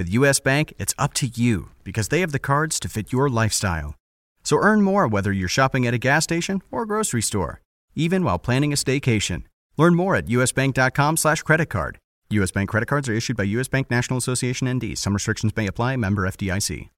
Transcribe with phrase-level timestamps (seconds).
[0.00, 3.28] With US Bank, it's up to you because they have the cards to fit your
[3.28, 3.96] lifestyle.
[4.42, 7.60] So earn more whether you're shopping at a gas station or grocery store,
[7.94, 9.42] even while planning a staycation.
[9.76, 11.98] Learn more at usbank.com slash credit card.
[12.30, 12.50] U.S.
[12.50, 13.68] Bank credit cards are issued by U.S.
[13.68, 14.96] Bank National Association ND.
[14.96, 15.96] Some restrictions may apply.
[15.96, 16.88] Member FDIC.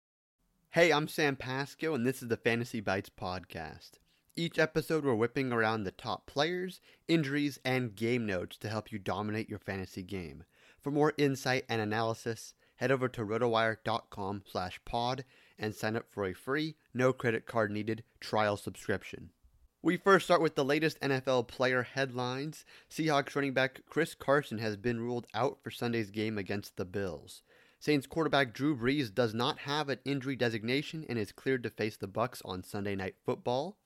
[0.70, 3.94] Hey, I'm Sam Pasco, and this is the Fantasy Bites podcast.
[4.36, 9.00] Each episode, we're whipping around the top players, injuries, and game notes to help you
[9.00, 10.44] dominate your fantasy game.
[10.80, 15.24] For more insight and analysis, head over to rotowire.com slash pod
[15.56, 19.30] and sign up for a free, no credit card needed trial subscription.
[19.82, 22.64] We first start with the latest NFL player headlines.
[22.90, 27.42] Seahawks running back Chris Carson has been ruled out for Sunday's game against the Bills.
[27.78, 31.96] Saints quarterback Drew Brees does not have an injury designation and is cleared to face
[31.96, 33.76] the Bucs on Sunday Night Football.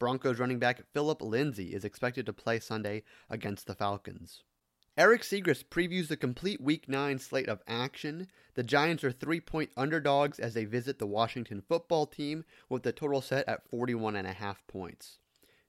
[0.00, 4.42] Broncos running back Phillip Lindsay is expected to play Sunday against the Falcons.
[4.98, 8.26] Eric Siegrist previews the complete Week 9 slate of action.
[8.54, 12.90] The Giants are three point underdogs as they visit the Washington football team with the
[12.92, 15.18] total set at 41.5 points.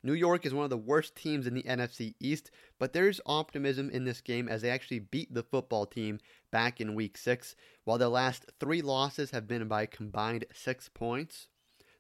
[0.02, 2.50] New York is one of the worst teams in the NFC East,
[2.80, 6.96] but there's optimism in this game as they actually beat the football team back in
[6.96, 11.48] Week 6, while their last three losses have been by combined six points.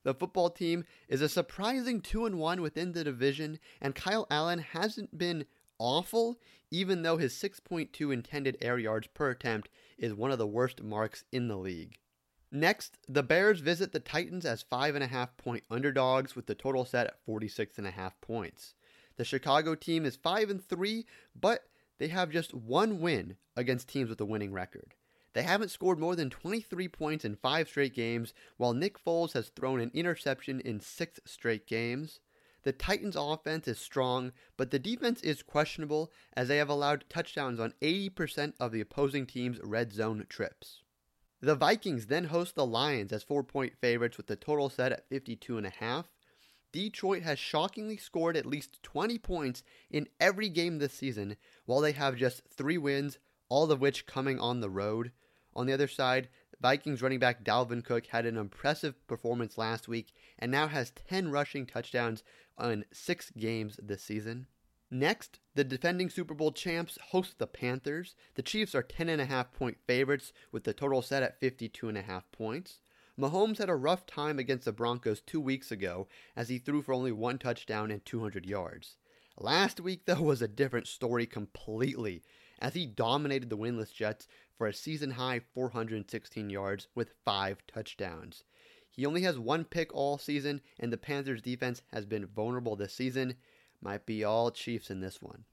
[0.03, 5.15] The football team is a surprising 2 1 within the division, and Kyle Allen hasn't
[5.15, 5.45] been
[5.81, 10.83] awful, even though his 6.2 intended air yards per attempt is one of the worst
[10.83, 11.97] marks in the league.
[12.51, 17.25] Next, the Bears visit the Titans as 5.5 point underdogs with the total set at
[17.25, 18.75] 46.5 points.
[19.17, 21.05] The Chicago team is 5 and 3,
[21.39, 21.63] but
[21.97, 24.93] they have just one win against teams with a winning record.
[25.33, 29.49] They haven't scored more than 23 points in 5 straight games, while Nick Foles has
[29.49, 32.19] thrown an interception in 6 straight games.
[32.63, 37.59] The Titans' offense is strong, but the defense is questionable as they have allowed touchdowns
[37.59, 40.81] on 80% of the opposing team's red zone trips.
[41.39, 45.09] The Vikings then host the Lions as four point favorites with the total set at
[45.09, 46.05] 52.5.
[46.71, 51.35] Detroit has shockingly scored at least 20 points in every game this season,
[51.65, 53.17] while they have just three wins,
[53.49, 55.11] all of which coming on the road.
[55.55, 56.29] On the other side,
[56.61, 61.31] Vikings running back Dalvin Cook had an impressive performance last week and now has 10
[61.31, 62.23] rushing touchdowns
[62.61, 64.47] on six games this season.
[64.89, 68.15] Next, the defending Super Bowl champs host the Panthers.
[68.35, 72.79] The Chiefs are 10.5 point favorites with the total set at 52.5 points.
[73.19, 76.93] Mahomes had a rough time against the Broncos two weeks ago as he threw for
[76.93, 78.97] only one touchdown and 200 yards.
[79.37, 82.21] Last week, though, was a different story completely
[82.59, 88.43] as he dominated the winless Jets for a season high 416 yards with five touchdowns.
[88.91, 92.93] He only has one pick all season, and the Panthers' defense has been vulnerable this
[92.93, 93.35] season.
[93.81, 95.45] Might be all Chiefs in this one.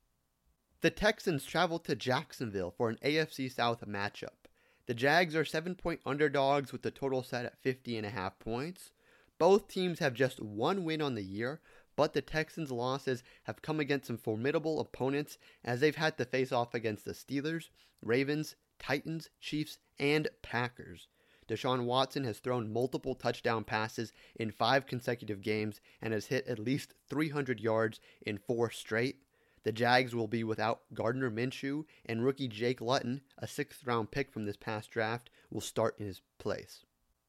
[0.81, 4.46] The Texans travel to Jacksonville for an AFC South matchup.
[4.87, 8.90] The Jags are 7 point underdogs with the total set at 50.5 points.
[9.38, 11.61] Both teams have just one win on the year,
[11.94, 16.52] but the Texans' losses have come against some formidable opponents as they've had to face
[16.52, 17.70] off against the Steelers,
[18.02, 21.08] Ravens, Titans, Chiefs, and Packers.
[21.48, 26.58] Deshaun Watson has thrown multiple touchdown passes in five consecutive games and has hit at
[26.58, 29.22] least 300 yards in four straight.
[29.64, 34.30] The Jags will be without Gardner Minshew, and rookie Jake Luton, a sixth round pick
[34.30, 36.84] from this past draft, will start in his place.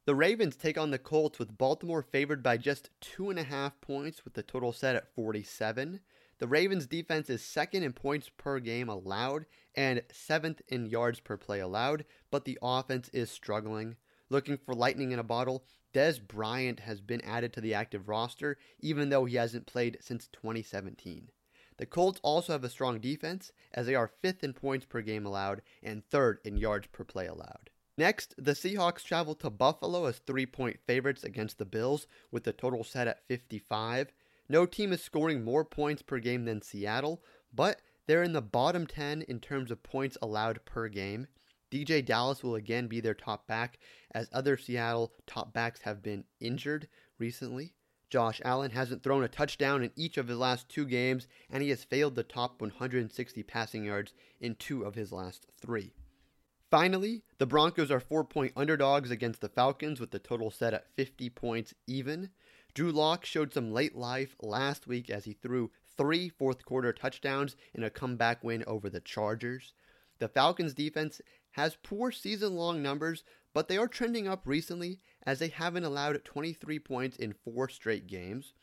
[0.06, 3.80] The Ravens take on the Colts with Baltimore favored by just two and a half
[3.82, 6.00] points with the total set at 47.
[6.40, 9.46] The Ravens defense is second in points per game allowed
[9.76, 13.98] and seventh in yards per play allowed, but the offense is struggling.
[14.30, 18.58] Looking for lightning in a bottle, Dez Bryant has been added to the active roster,
[18.80, 21.32] even though he hasn't played since 2017.
[21.78, 25.26] The Colts also have a strong defense, as they are fifth in points per game
[25.26, 27.70] allowed and third in yards per play allowed.
[27.98, 32.54] Next, the Seahawks travel to Buffalo as three point favorites against the Bills, with the
[32.54, 34.14] total set at 55.
[34.48, 37.24] No team is scoring more points per game than Seattle,
[37.54, 41.28] but they're in the bottom 10 in terms of points allowed per game.
[41.72, 43.80] DeeJay Dallas will again be their top back,
[44.12, 46.88] as other Seattle top backs have been injured
[47.18, 47.74] recently.
[48.10, 51.70] Josh Allen hasn't thrown a touchdown in each of his last two games, and he
[51.70, 55.94] has failed the top 160 passing yards in two of his last three.
[56.72, 60.94] Finally, the Broncos are four point underdogs against the Falcons with the total set at
[60.96, 62.30] 50 points even.
[62.74, 67.56] Drew Lock showed some late life last week as he threw three fourth quarter touchdowns
[67.74, 69.74] in a comeback win over the Chargers.
[70.20, 71.22] The Falcons defense
[71.52, 73.24] has poor season long numbers,
[73.54, 78.08] but they are trending up recently as they haven't allowed 23 points in four straight
[78.08, 78.54] games.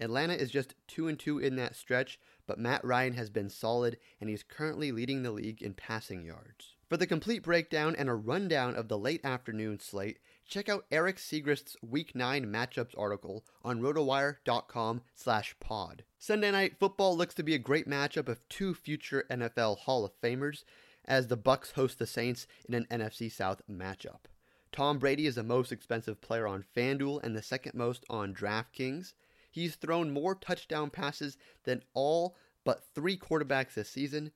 [0.00, 3.98] Atlanta is just 2 and 2 in that stretch, but Matt Ryan has been solid
[4.20, 6.76] and he's currently leading the league in passing yards.
[6.88, 11.16] For the complete breakdown and a rundown of the late afternoon slate, check out Eric
[11.16, 16.04] Siegrist's Week 9 matchups article on rotowire.com slash pod.
[16.18, 20.18] Sunday night football looks to be a great matchup of two future NFL Hall of
[20.22, 20.64] Famers
[21.08, 24.26] as the Bucs host the Saints in an NFC South matchup.
[24.70, 29.14] Tom Brady is the most expensive player on FanDuel and the second most on DraftKings.
[29.50, 34.30] He's thrown more touchdown passes than all but three quarterbacks this season,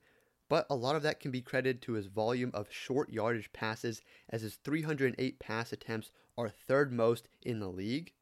[0.49, 4.01] but a lot of that can be credited to his volume of short yardage passes,
[4.27, 8.13] as his 308 pass attempts are third most in the league.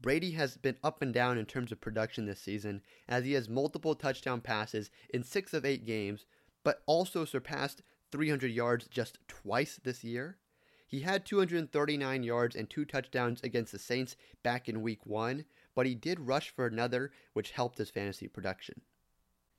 [0.00, 3.48] Brady has been up and down in terms of production this season, as he has
[3.48, 6.26] multiple touchdown passes in six of eight games,
[6.62, 7.82] but also surpassed
[8.12, 10.38] 300 yards just twice this year.
[10.86, 15.44] He had 239 yards and two touchdowns against the Saints back in week one,
[15.74, 18.82] but he did rush for another, which helped his fantasy production.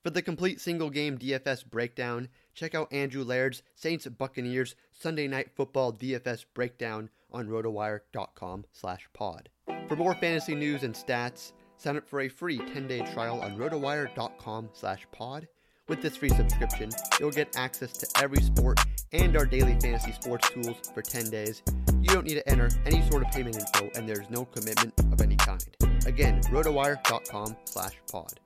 [0.02, 5.50] For the complete single game DFS breakdown, check out Andrew Laird's Saints Buccaneers Sunday Night
[5.54, 9.50] Football DFS breakdown on rotowire.com slash pod.
[9.88, 14.70] For more fantasy news and stats, sign up for a free 10-day trial on rotowire.com
[14.72, 15.48] slash pod.
[15.88, 18.78] With this free subscription, you'll get access to every sport
[19.12, 21.62] and our daily fantasy sports tools for 10 days.
[22.02, 25.22] You don't need to enter any sort of payment info and there's no commitment of
[25.22, 25.64] any kind.
[26.06, 28.38] Again, rotowire.com slash pod.